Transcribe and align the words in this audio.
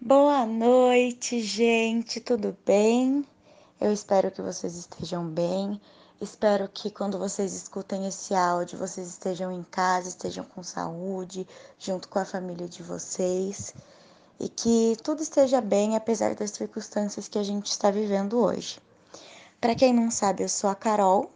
Boa 0.00 0.46
noite, 0.46 1.42
gente, 1.42 2.20
tudo 2.20 2.56
bem? 2.64 3.26
Eu 3.80 3.92
espero 3.92 4.30
que 4.30 4.40
vocês 4.40 4.76
estejam 4.76 5.26
bem. 5.26 5.80
Espero 6.20 6.68
que 6.68 6.88
quando 6.88 7.18
vocês 7.18 7.52
escutem 7.52 8.06
esse 8.06 8.32
áudio, 8.32 8.78
vocês 8.78 9.08
estejam 9.08 9.50
em 9.50 9.64
casa, 9.64 10.08
estejam 10.08 10.44
com 10.44 10.62
saúde, 10.62 11.44
junto 11.80 12.08
com 12.08 12.20
a 12.20 12.24
família 12.24 12.68
de 12.68 12.80
vocês 12.80 13.74
e 14.38 14.48
que 14.48 14.96
tudo 15.02 15.20
esteja 15.20 15.60
bem 15.60 15.96
apesar 15.96 16.36
das 16.36 16.52
circunstâncias 16.52 17.26
que 17.26 17.38
a 17.38 17.42
gente 17.42 17.66
está 17.66 17.90
vivendo 17.90 18.38
hoje. 18.38 18.80
Para 19.60 19.74
quem 19.74 19.92
não 19.92 20.12
sabe, 20.12 20.44
eu 20.44 20.48
sou 20.48 20.70
a 20.70 20.76
Carol 20.76 21.28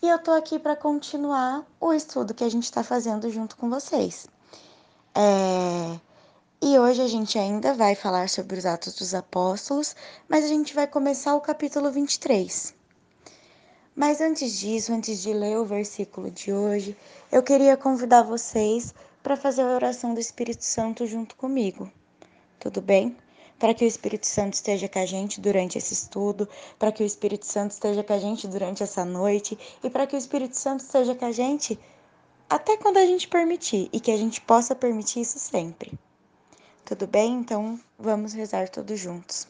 e 0.00 0.08
eu 0.08 0.20
tô 0.20 0.30
aqui 0.30 0.60
para 0.60 0.76
continuar 0.76 1.66
o 1.80 1.92
estudo 1.92 2.34
que 2.34 2.44
a 2.44 2.48
gente 2.48 2.64
está 2.64 2.84
fazendo 2.84 3.28
junto 3.30 3.56
com 3.56 3.68
vocês. 3.68 4.28
É... 5.12 6.05
E 6.62 6.78
hoje 6.78 7.02
a 7.02 7.06
gente 7.06 7.38
ainda 7.38 7.74
vai 7.74 7.94
falar 7.94 8.30
sobre 8.30 8.58
os 8.58 8.64
Atos 8.64 8.94
dos 8.94 9.12
Apóstolos, 9.12 9.94
mas 10.26 10.42
a 10.42 10.48
gente 10.48 10.74
vai 10.74 10.86
começar 10.86 11.34
o 11.34 11.40
capítulo 11.40 11.90
23. 11.90 12.74
Mas 13.94 14.22
antes 14.22 14.58
disso, 14.58 14.90
antes 14.90 15.20
de 15.20 15.34
ler 15.34 15.58
o 15.58 15.66
versículo 15.66 16.30
de 16.30 16.54
hoje, 16.54 16.96
eu 17.30 17.42
queria 17.42 17.76
convidar 17.76 18.22
vocês 18.22 18.94
para 19.22 19.36
fazer 19.36 19.62
a 19.62 19.74
oração 19.74 20.14
do 20.14 20.20
Espírito 20.20 20.64
Santo 20.64 21.06
junto 21.06 21.36
comigo. 21.36 21.92
Tudo 22.58 22.80
bem? 22.80 23.14
Para 23.58 23.74
que 23.74 23.84
o 23.84 23.88
Espírito 23.88 24.26
Santo 24.26 24.54
esteja 24.54 24.88
com 24.88 24.98
a 24.98 25.06
gente 25.06 25.42
durante 25.42 25.76
esse 25.76 25.92
estudo, 25.92 26.48
para 26.78 26.90
que 26.90 27.02
o 27.02 27.06
Espírito 27.06 27.44
Santo 27.44 27.72
esteja 27.72 28.02
com 28.02 28.14
a 28.14 28.18
gente 28.18 28.48
durante 28.48 28.82
essa 28.82 29.04
noite 29.04 29.58
e 29.84 29.90
para 29.90 30.06
que 30.06 30.16
o 30.16 30.18
Espírito 30.18 30.56
Santo 30.56 30.80
esteja 30.80 31.14
com 31.14 31.26
a 31.26 31.32
gente 31.32 31.78
até 32.48 32.78
quando 32.78 32.96
a 32.96 33.04
gente 33.04 33.28
permitir 33.28 33.90
e 33.92 34.00
que 34.00 34.10
a 34.10 34.16
gente 34.16 34.40
possa 34.40 34.74
permitir 34.74 35.20
isso 35.20 35.38
sempre. 35.38 35.92
Tudo 36.86 37.04
bem? 37.04 37.40
Então 37.40 37.80
vamos 37.98 38.32
rezar 38.32 38.68
todos 38.68 39.00
juntos. 39.00 39.48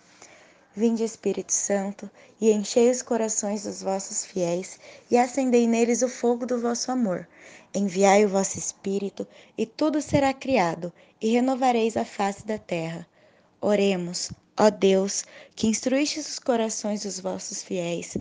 Vinde, 0.75 1.05
Espírito 1.05 1.53
Santo, 1.53 2.11
e 2.41 2.51
enchei 2.51 2.91
os 2.91 3.03
corações 3.03 3.65
dos 3.65 3.83
vossos 3.83 4.25
fiéis, 4.25 4.81
e 5.11 5.19
acendei 5.19 5.67
neles 5.67 6.01
o 6.01 6.09
fogo 6.09 6.47
do 6.47 6.59
vosso 6.59 6.91
amor. 6.91 7.29
Enviai 7.75 8.25
o 8.25 8.29
vosso 8.31 8.59
Espírito, 8.59 9.29
e 9.59 9.67
tudo 9.67 10.01
será 10.01 10.33
criado, 10.33 10.91
e 11.21 11.29
renovareis 11.29 11.99
a 11.99 12.07
face 12.07 12.47
da 12.47 12.57
terra. 12.57 13.07
Oremos, 13.61 14.33
ó 14.57 14.71
Deus, 14.71 15.23
que 15.55 15.67
instruístes 15.67 16.27
os 16.27 16.39
corações 16.39 17.03
dos 17.03 17.21
vossos 17.21 17.63
fiéis, 17.63 18.17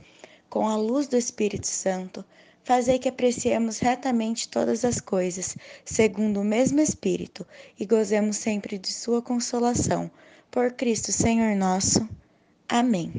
com 0.49 0.67
a 0.67 0.75
luz 0.75 1.07
do 1.07 1.15
Espírito 1.15 1.67
Santo, 1.67 2.25
Fazei 2.65 2.97
que 2.97 3.07
apreciemos 3.07 3.77
retamente 3.77 4.49
todas 4.49 4.83
as 4.83 4.99
coisas, 4.99 5.55
segundo 5.85 6.41
o 6.41 6.43
mesmo 6.43 6.81
Espírito, 6.81 7.45
e 7.79 7.85
gozemos 7.85 8.37
sempre 8.37 8.79
de 8.79 8.91
Sua 8.91 9.21
consolação. 9.21 10.09
Por 10.49 10.71
Cristo, 10.71 11.11
Senhor 11.11 11.55
nosso. 11.55 12.09
Amém. 12.67 13.13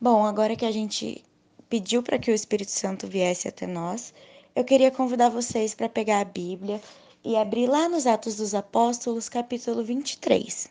Bom, 0.00 0.24
agora 0.24 0.54
que 0.54 0.64
a 0.64 0.70
gente 0.70 1.24
pediu 1.68 2.00
para 2.00 2.16
que 2.16 2.30
o 2.30 2.34
Espírito 2.34 2.70
Santo 2.70 3.08
viesse 3.08 3.48
até 3.48 3.66
nós, 3.66 4.14
eu 4.54 4.62
queria 4.62 4.92
convidar 4.92 5.28
vocês 5.28 5.74
para 5.74 5.88
pegar 5.88 6.20
a 6.20 6.24
Bíblia 6.24 6.80
e 7.24 7.34
abrir 7.34 7.66
lá 7.66 7.88
nos 7.88 8.06
Atos 8.06 8.36
dos 8.36 8.54
Apóstolos, 8.54 9.28
capítulo 9.28 9.82
23. 9.82 10.68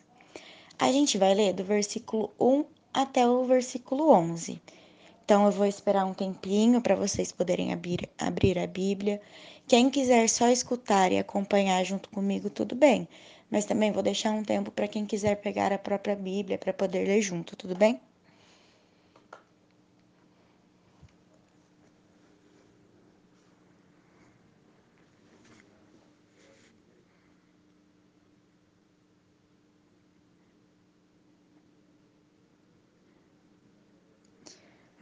A 0.78 0.90
gente 0.90 1.18
vai 1.18 1.34
ler 1.34 1.52
do 1.52 1.64
versículo 1.64 2.32
1 2.40 2.64
até 2.94 3.28
o 3.28 3.44
versículo 3.44 4.08
11. 4.10 4.58
Então 5.26 5.44
eu 5.44 5.50
vou 5.50 5.66
esperar 5.66 6.04
um 6.06 6.14
tempinho 6.14 6.80
para 6.80 6.94
vocês 6.94 7.32
poderem 7.32 7.72
abrir, 7.72 8.08
abrir 8.16 8.56
a 8.60 8.66
Bíblia. 8.66 9.20
Quem 9.66 9.90
quiser 9.90 10.28
só 10.28 10.48
escutar 10.48 11.10
e 11.10 11.18
acompanhar 11.18 11.82
junto 11.84 12.08
comigo, 12.10 12.48
tudo 12.48 12.76
bem. 12.76 13.08
Mas 13.50 13.64
também 13.64 13.90
vou 13.90 14.04
deixar 14.04 14.30
um 14.30 14.44
tempo 14.44 14.70
para 14.70 14.86
quem 14.86 15.04
quiser 15.04 15.34
pegar 15.40 15.72
a 15.72 15.78
própria 15.78 16.14
Bíblia 16.14 16.56
para 16.58 16.72
poder 16.72 17.08
ler 17.08 17.20
junto, 17.22 17.56
tudo 17.56 17.74
bem? 17.74 18.00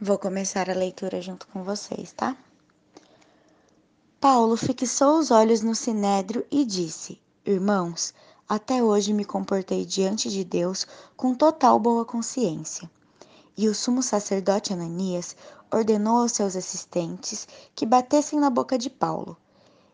Vou 0.05 0.19
começar 0.19 0.69
a 0.69 0.75
leitura 0.75 1.19
junto 1.19 1.47
com 1.47 1.63
vocês, 1.63 2.11
tá? 2.11 2.37
Paulo 4.21 4.55
fixou 4.55 5.17
os 5.17 5.31
olhos 5.31 5.61
no 5.61 5.73
sinédrio 5.73 6.45
e 6.51 6.63
disse: 6.63 7.19
Irmãos, 7.43 8.13
até 8.47 8.83
hoje 8.83 9.11
me 9.11 9.25
comportei 9.25 9.83
diante 9.83 10.29
de 10.29 10.43
Deus 10.43 10.85
com 11.17 11.33
total 11.33 11.79
boa 11.79 12.05
consciência. 12.05 12.87
E 13.57 13.67
o 13.67 13.73
sumo 13.73 14.03
sacerdote 14.03 14.71
Ananias 14.71 15.35
ordenou 15.73 16.19
aos 16.19 16.33
seus 16.33 16.55
assistentes 16.55 17.47
que 17.73 17.83
batessem 17.83 18.39
na 18.39 18.51
boca 18.51 18.77
de 18.77 18.91
Paulo. 18.91 19.35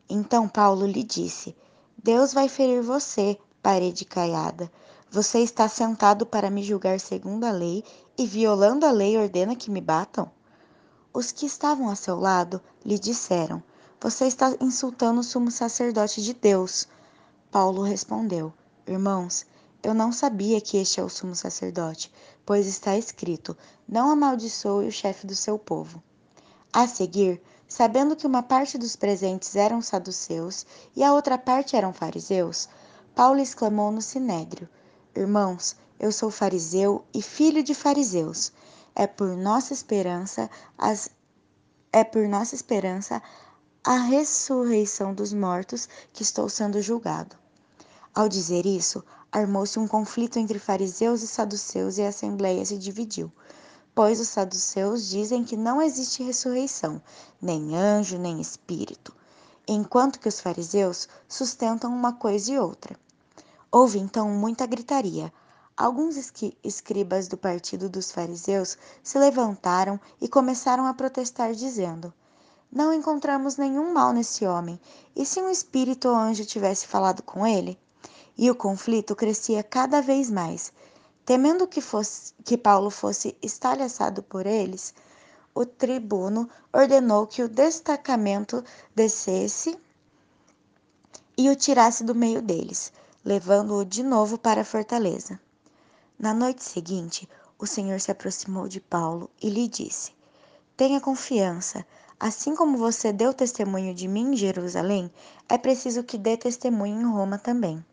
Então 0.10 0.46
Paulo 0.46 0.86
lhe 0.86 1.04
disse: 1.04 1.56
Deus 2.04 2.34
vai 2.34 2.50
ferir 2.50 2.82
você, 2.82 3.40
parede 3.64 4.04
caiada. 4.04 4.70
Você 5.14 5.40
está 5.40 5.68
sentado 5.68 6.26
para 6.26 6.50
me 6.50 6.64
julgar 6.64 6.98
segundo 6.98 7.44
a 7.44 7.52
lei 7.52 7.84
e, 8.18 8.26
violando 8.26 8.86
a 8.86 8.92
lei, 8.92 9.18
ordena 9.18 9.58
que 9.58 9.70
me 9.70 9.82
batam? 9.82 10.32
Os 11.14 11.34
que 11.34 11.46
estavam 11.46 11.90
a 11.90 11.98
seu 11.98 12.18
lado 12.18 12.62
lhe 12.86 12.98
disseram: 12.98 13.62
Você 14.00 14.26
está 14.26 14.56
insultando 14.62 15.20
o 15.20 15.24
sumo 15.24 15.52
sacerdote 15.52 16.22
de 16.22 16.34
Deus. 16.34 16.88
Paulo 17.52 17.82
respondeu: 17.82 18.54
Irmãos, 18.88 19.46
eu 19.84 19.94
não 19.94 20.14
sabia 20.14 20.62
que 20.62 20.78
este 20.78 21.02
é 21.02 21.04
o 21.04 21.10
sumo 21.10 21.36
sacerdote, 21.36 22.10
pois 22.46 22.66
está 22.66 22.98
escrito: 22.98 23.58
Não 23.86 24.10
amaldiçoe 24.10 24.88
o 24.88 24.94
chefe 24.94 25.28
do 25.28 25.36
seu 25.36 25.60
povo. 25.60 26.02
A 26.72 26.88
seguir, 26.88 27.42
sabendo 27.68 28.16
que 28.16 28.26
uma 28.26 28.42
parte 28.42 28.78
dos 28.78 28.96
presentes 28.96 29.58
eram 29.58 29.82
saduceus 29.82 30.66
e 30.96 31.04
a 31.04 31.12
outra 31.12 31.38
parte 31.38 31.76
eram 31.76 31.92
fariseus, 31.92 32.70
Paulo 33.14 33.42
exclamou 33.42 33.92
no 33.92 34.02
sinédrio: 34.02 34.70
Irmãos, 35.14 35.76
eu 36.00 36.10
sou 36.10 36.32
fariseu 36.32 37.04
e 37.14 37.22
filho 37.22 37.62
de 37.62 37.76
fariseus. 37.76 38.54
É 38.96 39.06
por 39.06 39.36
nossa 39.36 39.74
esperança 39.74 40.50
as 40.78 41.10
é 41.92 42.02
por 42.02 42.30
nossa 42.30 42.56
esperança 42.56 43.22
a 43.84 43.98
ressurreição 43.98 45.14
dos 45.14 45.34
mortos 45.34 45.90
que 46.14 46.24
estou 46.24 46.48
sendo 46.48 46.82
julgado. 46.82 47.36
Ao 48.16 48.30
dizer 48.30 48.66
isso, 48.66 49.04
armou-se 49.30 49.78
um 49.78 49.86
conflito 49.86 50.40
entre 50.40 50.58
fariseus 50.58 51.22
e 51.24 51.28
saduceus 51.28 51.98
e 51.98 52.04
a 52.04 52.08
assembleia 52.08 52.66
se 52.66 52.78
dividiu, 52.78 53.30
pois 53.94 54.22
os 54.22 54.30
saduceus 54.30 55.10
dizem 55.10 55.44
que 55.44 55.58
não 55.58 55.82
existe 55.82 56.24
ressurreição, 56.24 57.02
nem 57.42 57.76
anjo, 57.76 58.18
nem 58.18 58.40
espírito, 58.40 59.14
enquanto 59.68 60.22
que 60.22 60.30
os 60.30 60.40
fariseus 60.40 61.10
sustentam 61.28 61.94
uma 61.94 62.14
coisa 62.14 62.54
e 62.54 62.58
outra. 62.58 62.98
Houve 63.74 64.00
então 64.00 64.28
muita 64.28 64.66
gritaria. 64.66 65.32
Alguns 65.78 66.18
escribas 66.62 67.30
do 67.30 67.38
partido 67.38 67.88
dos 67.88 68.12
fariseus 68.12 68.78
se 69.02 69.18
levantaram 69.18 69.98
e 70.20 70.28
começaram 70.28 70.86
a 70.86 70.94
protestar, 70.94 71.54
dizendo: 71.54 72.14
Não 72.70 72.94
encontramos 72.94 73.56
nenhum 73.56 73.94
mal 73.94 74.12
nesse 74.12 74.46
homem. 74.46 74.78
E 75.16 75.26
se 75.26 75.42
um 75.42 75.50
espírito 75.50 76.10
ou 76.10 76.16
anjo 76.16 76.46
tivesse 76.46 76.86
falado 76.86 77.24
com 77.24 77.48
ele? 77.48 77.80
E 78.38 78.52
o 78.52 78.56
conflito 78.56 79.16
crescia 79.16 79.64
cada 79.64 80.02
vez 80.02 80.30
mais. 80.30 80.74
Temendo 81.26 81.66
que, 81.66 81.80
fosse, 81.80 82.34
que 82.44 82.58
Paulo 82.58 82.90
fosse 82.90 83.38
estalhaçado 83.42 84.22
por 84.22 84.46
eles, 84.46 84.94
o 85.56 85.66
tribuno 85.66 86.50
ordenou 86.74 87.26
que 87.26 87.42
o 87.42 87.48
destacamento 87.48 88.62
descesse 88.94 89.80
e 91.38 91.50
o 91.50 91.56
tirasse 91.56 92.04
do 92.04 92.14
meio 92.14 92.42
deles 92.42 92.92
levando-o 93.24 93.86
de 93.86 94.04
novo 94.04 94.38
para 94.38 94.62
a 94.62 94.66
fortaleza. 94.66 95.40
Na 96.18 96.34
noite 96.34 96.64
seguinte, 96.64 97.28
o 97.58 97.68
Senhor 97.68 98.00
se 98.00 98.12
aproximou 98.12 98.68
de 98.68 98.80
Paulo 98.80 99.30
e 99.42 99.50
lhe 99.50 99.68
disse: 99.68 100.14
Tenha 100.76 101.00
confiança. 101.00 101.86
Assim 102.20 102.56
como 102.56 102.78
você 102.78 103.12
deu 103.12 103.34
testemunho 103.34 103.96
de 103.96 104.08
mim 104.08 104.34
em 104.34 104.38
Jerusalém, 104.38 105.12
é 105.50 105.58
preciso 105.58 106.04
que 106.04 106.20
dê 106.20 106.38
testemunho 106.38 107.02
em 107.02 107.12
Roma 107.12 107.40
também. 107.40 107.84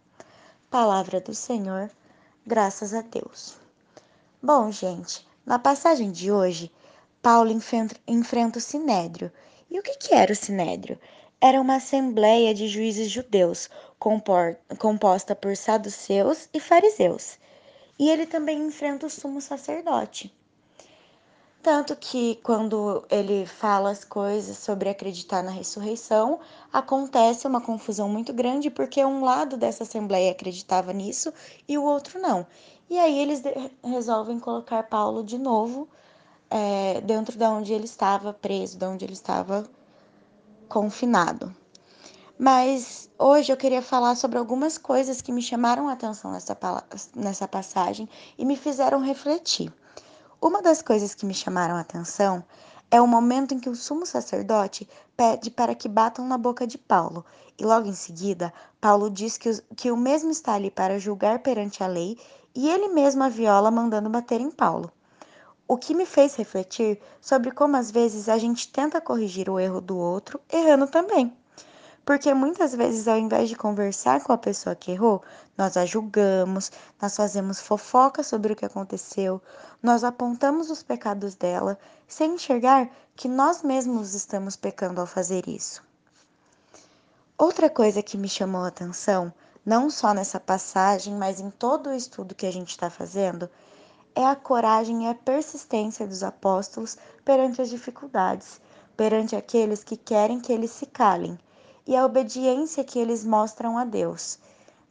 Palavra 0.71 1.19
do 1.19 1.35
Senhor, 1.35 1.91
graças 2.47 2.93
a 2.93 3.01
Deus. 3.01 3.57
Bom, 4.43 4.71
gente, 4.71 5.27
na 5.47 5.59
passagem 5.59 6.11
de 6.11 6.31
hoje, 6.31 6.71
Paulo 7.23 7.51
enfrenta 8.07 8.59
o 8.59 8.61
Sinédrio. 8.61 9.33
E 9.71 9.79
o 9.79 9.83
que 9.83 10.15
era 10.15 10.33
o 10.33 10.37
Sinédrio? 10.37 10.99
Era 11.41 11.61
uma 11.61 11.77
assembleia 11.77 12.53
de 12.53 12.67
juízes 12.67 13.11
judeus, 13.11 13.71
composta 14.79 15.37
por 15.37 15.57
saduceus 15.57 16.49
e 16.53 16.59
fariseus. 16.59 17.39
E 17.97 18.11
ele 18.11 18.27
também 18.27 18.59
enfrenta 18.59 19.07
o 19.07 19.11
sumo 19.11 19.41
sacerdote. 19.41 20.35
Tanto 21.63 21.95
que 21.95 22.41
quando 22.43 23.05
ele 23.11 23.47
fala 23.47 23.91
as 23.91 24.05
coisas 24.05 24.59
sobre 24.59 24.89
acreditar 24.89 25.43
na 25.43 25.51
ressurreição, 25.51 26.41
acontece 26.73 27.47
uma 27.47 27.61
confusão 27.61 28.09
muito 28.09 28.33
grande, 28.33 28.71
porque 28.71 29.05
um 29.05 29.23
lado 29.23 29.57
dessa 29.57 29.85
assembleia 29.85 30.33
acreditava 30.33 30.93
nisso 30.93 31.33
e 31.69 31.79
o 31.79 31.85
outro 31.85 32.21
não. 32.21 32.47
E 32.91 32.99
aí 32.99 33.19
eles 33.19 33.43
resolvem 33.85 34.41
colocar 34.41 34.83
Paulo 34.85 35.23
de 35.23 35.39
novo 35.39 35.89
é, 36.51 37.01
dentro 37.01 37.37
de 37.37 37.45
onde 37.45 37.73
ele 37.73 37.85
estava 37.85 38.33
preso, 38.33 38.79
de 38.79 38.85
onde 38.87 39.05
ele 39.05 39.13
estava 39.13 39.69
confinado. 40.69 41.55
Mas 42.39 43.11
hoje 43.19 43.51
eu 43.51 43.57
queria 43.57 43.83
falar 43.83 44.15
sobre 44.15 44.39
algumas 44.39 44.79
coisas 44.79 45.21
que 45.21 45.33
me 45.33 45.43
chamaram 45.43 45.89
a 45.89 45.93
atenção 45.93 46.31
nessa, 46.31 46.57
nessa 47.17 47.49
passagem 47.49 48.09
e 48.39 48.45
me 48.45 48.57
fizeram 48.57 49.01
refletir. 49.01 49.73
Uma 50.41 50.63
das 50.63 50.81
coisas 50.81 51.15
que 51.15 51.27
me 51.27 51.35
chamaram 51.35 51.75
a 51.75 51.81
atenção 51.81 52.45
é 52.91 53.01
o 53.01 53.07
momento 53.09 53.55
em 53.55 53.59
que 53.59 53.69
o 53.69 53.75
sumo 53.75 54.07
sacerdote 54.07 54.89
pede 55.17 55.51
para 55.51 55.75
que 55.75 55.89
batam 55.89 56.27
na 56.27 56.39
boca 56.39 56.67
de 56.67 56.79
Paulo, 56.79 57.25
e 57.59 57.65
logo 57.65 57.89
em 57.89 57.93
seguida, 57.93 58.53
Paulo 58.81 59.11
diz 59.11 59.37
que, 59.37 59.51
que 59.77 59.91
o 59.91 59.97
mesmo 59.97 60.31
está 60.31 60.55
ali 60.55 60.71
para 60.71 60.99
julgar 60.99 61.41
perante 61.41 61.83
a 61.83 61.89
lei, 61.89 62.17
e 62.55 62.69
ele 62.71 62.89
mesmo 62.89 63.25
a 63.25 63.29
viola 63.29 63.71
mandando 63.71 64.09
bater 64.09 64.41
em 64.41 64.51
Paulo. 64.51 64.93
O 65.69 65.77
que 65.77 65.95
me 65.95 66.07
fez 66.07 66.35
refletir 66.35 66.99
sobre 67.21 67.51
como 67.51 67.77
às 67.77 67.91
vezes 67.91 68.31
a 68.31 68.39
gente 68.39 68.73
tenta 68.73 69.03
corrigir 69.03 69.51
o 69.51 69.61
erro 69.61 69.83
do 69.83 69.99
outro, 69.99 70.41
errando 70.51 70.87
também. 70.87 71.37
Porque 72.07 72.33
muitas 72.33 72.75
vezes, 72.75 73.07
ao 73.07 73.19
invés 73.19 73.51
de 73.51 73.55
conversar 73.55 74.23
com 74.23 74.33
a 74.33 74.39
pessoa 74.39 74.75
que 74.75 74.93
errou, 74.93 75.23
nós 75.59 75.77
a 75.77 75.85
julgamos, 75.85 76.73
nós 76.99 77.15
fazemos 77.15 77.61
fofoca 77.61 78.23
sobre 78.23 78.55
o 78.55 78.57
que 78.57 78.65
aconteceu, 78.65 79.43
nós 79.83 80.05
apontamos 80.05 80.71
os 80.71 80.83
pecados 80.83 81.35
dela, 81.35 81.79
sem 82.07 82.37
enxergar 82.37 82.89
que 83.15 83.29
nós 83.29 83.63
mesmos 83.63 84.15
estamos 84.15 84.57
pecando 84.57 85.03
ao 85.03 85.07
fazer 85.07 85.47
isso. 85.47 85.85
Outra 87.37 87.69
coisa 87.69 88.03
que 88.03 88.17
me 88.17 88.27
chamou 88.27 88.65
a 88.65 88.69
atenção, 88.69 89.31
não 89.67 89.91
só 89.91 90.15
nessa 90.15 90.41
passagem, 90.41 91.15
mas 91.15 91.41
em 91.41 91.51
todo 91.51 91.91
o 91.91 91.95
estudo 91.95 92.35
que 92.35 92.47
a 92.47 92.51
gente 92.51 92.71
está 92.71 92.89
fazendo, 92.89 93.51
é 94.19 94.27
a 94.27 94.35
coragem 94.35 95.05
e 95.05 95.09
a 95.09 95.15
persistência 95.15 96.05
dos 96.05 96.25
apóstolos 96.25 96.99
perante 97.25 97.63
as 97.63 97.71
dificuldades, 97.71 98.61
perante 98.97 99.37
aqueles 99.37 99.85
que 99.85 99.97
querem 99.97 100.41
que 100.41 100.53
eles 100.53 100.73
se 100.73 100.87
calem 100.87 101.39
e 101.87 101.95
a 101.95 102.05
obediência 102.05 102.83
que 102.83 102.99
eles 102.99 103.25
mostram 103.25 103.79
a 103.79 103.85
Deus, 103.85 104.41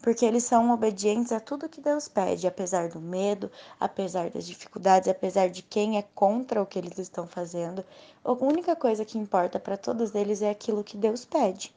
porque 0.01 0.23
eles 0.23 0.45
são 0.45 0.71
obedientes 0.71 1.33
a 1.33 1.41
tudo 1.41 1.67
que 1.67 1.81
Deus 1.81 2.07
pede, 2.07 2.47
apesar 2.47 2.87
do 2.87 3.01
medo, 3.01 3.51
apesar 3.77 4.29
das 4.29 4.47
dificuldades, 4.47 5.09
apesar 5.09 5.49
de 5.49 5.61
quem 5.61 5.97
é 5.97 6.05
contra 6.15 6.61
o 6.61 6.65
que 6.65 6.79
eles 6.79 6.97
estão 6.97 7.27
fazendo. 7.27 7.83
A 8.23 8.31
única 8.31 8.77
coisa 8.77 9.03
que 9.03 9.17
importa 9.17 9.59
para 9.59 9.75
todos 9.75 10.15
eles 10.15 10.41
é 10.41 10.49
aquilo 10.49 10.85
que 10.85 10.95
Deus 10.95 11.25
pede. 11.25 11.75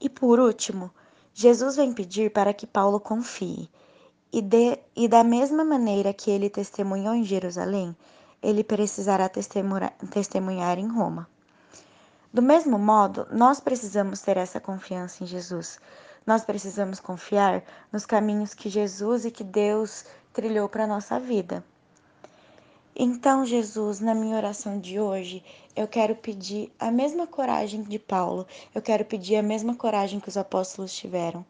E 0.00 0.08
por 0.08 0.40
último, 0.40 0.90
Jesus 1.34 1.76
vem 1.76 1.92
pedir 1.92 2.30
para 2.30 2.54
que 2.54 2.66
Paulo 2.66 2.98
confie. 2.98 3.68
E, 4.32 4.42
de, 4.42 4.78
e 4.94 5.08
da 5.08 5.22
mesma 5.24 5.64
maneira 5.64 6.12
que 6.12 6.30
ele 6.30 6.50
testemunhou 6.50 7.14
em 7.14 7.24
Jerusalém, 7.24 7.96
ele 8.42 8.62
precisará 8.62 9.28
testemunhar, 9.28 9.92
testemunhar 10.10 10.78
em 10.78 10.88
Roma. 10.88 11.28
Do 12.32 12.42
mesmo 12.42 12.78
modo, 12.78 13.26
nós 13.30 13.60
precisamos 13.60 14.20
ter 14.20 14.36
essa 14.36 14.60
confiança 14.60 15.24
em 15.24 15.26
Jesus. 15.26 15.78
Nós 16.26 16.44
precisamos 16.44 17.00
confiar 17.00 17.62
nos 17.90 18.04
caminhos 18.04 18.52
que 18.52 18.68
Jesus 18.68 19.24
e 19.24 19.30
que 19.30 19.44
Deus 19.44 20.04
trilhou 20.32 20.68
para 20.68 20.84
a 20.84 20.86
nossa 20.86 21.18
vida. 21.18 21.64
Então, 22.94 23.44
Jesus, 23.44 24.00
na 24.00 24.14
minha 24.14 24.36
oração 24.36 24.80
de 24.80 24.98
hoje, 24.98 25.44
eu 25.74 25.86
quero 25.86 26.16
pedir 26.16 26.72
a 26.78 26.90
mesma 26.90 27.26
coragem 27.26 27.82
de 27.82 27.98
Paulo, 27.98 28.46
eu 28.74 28.80
quero 28.80 29.04
pedir 29.04 29.36
a 29.36 29.42
mesma 29.42 29.74
coragem 29.74 30.18
que 30.18 30.28
os 30.28 30.36
apóstolos 30.36 30.94
tiveram. 30.94 31.44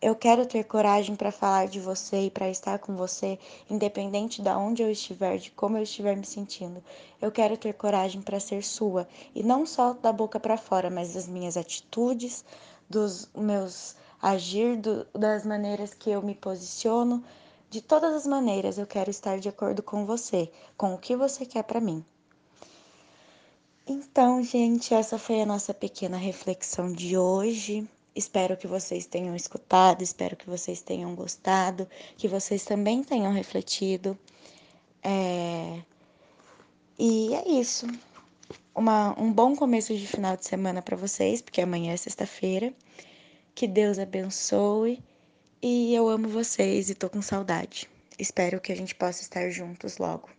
Eu 0.00 0.14
quero 0.14 0.44
ter 0.44 0.64
coragem 0.64 1.16
para 1.16 1.32
falar 1.32 1.68
de 1.68 1.80
você 1.80 2.26
e 2.26 2.30
para 2.30 2.50
estar 2.50 2.78
com 2.78 2.94
você, 2.94 3.38
independente 3.68 4.42
de 4.42 4.50
onde 4.50 4.82
eu 4.82 4.90
estiver, 4.90 5.38
de 5.38 5.50
como 5.50 5.78
eu 5.78 5.82
estiver 5.82 6.14
me 6.14 6.26
sentindo. 6.26 6.84
Eu 7.20 7.32
quero 7.32 7.56
ter 7.56 7.72
coragem 7.72 8.20
para 8.20 8.38
ser 8.38 8.62
sua, 8.62 9.08
e 9.34 9.42
não 9.42 9.64
só 9.64 9.94
da 9.94 10.12
boca 10.12 10.38
para 10.38 10.58
fora, 10.58 10.90
mas 10.90 11.14
das 11.14 11.26
minhas 11.26 11.56
atitudes, 11.56 12.44
dos 12.88 13.30
meus 13.34 13.96
agir, 14.20 14.76
do, 14.76 15.06
das 15.14 15.46
maneiras 15.46 15.94
que 15.94 16.10
eu 16.10 16.20
me 16.20 16.34
posiciono. 16.34 17.24
De 17.70 17.80
todas 17.80 18.14
as 18.14 18.26
maneiras, 18.26 18.76
eu 18.76 18.86
quero 18.86 19.10
estar 19.10 19.38
de 19.38 19.48
acordo 19.48 19.82
com 19.82 20.04
você, 20.04 20.52
com 20.76 20.94
o 20.94 20.98
que 20.98 21.16
você 21.16 21.46
quer 21.46 21.64
para 21.64 21.80
mim. 21.80 22.04
Então, 23.86 24.42
gente, 24.42 24.92
essa 24.92 25.18
foi 25.18 25.40
a 25.40 25.46
nossa 25.46 25.72
pequena 25.72 26.18
reflexão 26.18 26.92
de 26.92 27.16
hoje. 27.16 27.88
Espero 28.16 28.56
que 28.56 28.66
vocês 28.66 29.04
tenham 29.04 29.36
escutado, 29.36 30.02
espero 30.02 30.34
que 30.34 30.48
vocês 30.48 30.80
tenham 30.80 31.14
gostado, 31.14 31.86
que 32.16 32.26
vocês 32.26 32.64
também 32.64 33.04
tenham 33.04 33.30
refletido. 33.30 34.18
É... 35.02 35.82
E 36.98 37.34
é 37.34 37.46
isso. 37.46 37.86
Uma, 38.74 39.14
um 39.20 39.30
bom 39.30 39.54
começo 39.54 39.94
de 39.94 40.06
final 40.06 40.34
de 40.34 40.46
semana 40.46 40.80
para 40.80 40.96
vocês, 40.96 41.42
porque 41.42 41.60
amanhã 41.60 41.92
é 41.92 41.96
sexta-feira. 41.98 42.72
Que 43.54 43.68
Deus 43.68 43.98
abençoe. 43.98 45.02
E 45.60 45.94
eu 45.94 46.08
amo 46.08 46.26
vocês 46.28 46.88
e 46.88 46.94
tô 46.94 47.10
com 47.10 47.20
saudade. 47.20 47.86
Espero 48.18 48.62
que 48.62 48.72
a 48.72 48.76
gente 48.76 48.94
possa 48.94 49.20
estar 49.20 49.50
juntos 49.50 49.98
logo. 49.98 50.35